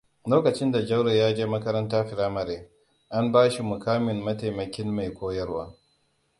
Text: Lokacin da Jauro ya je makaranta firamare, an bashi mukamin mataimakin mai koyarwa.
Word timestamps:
Lokacin 0.25 0.71
da 0.71 0.81
Jauro 0.85 1.11
ya 1.11 1.33
je 1.35 1.45
makaranta 1.45 2.03
firamare, 2.05 2.69
an 3.09 3.31
bashi 3.31 3.63
mukamin 3.63 4.23
mataimakin 4.23 4.91
mai 4.95 5.13
koyarwa. 5.13 5.73